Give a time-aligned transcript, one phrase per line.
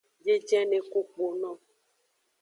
[0.23, 1.51] Biejene ku kpono.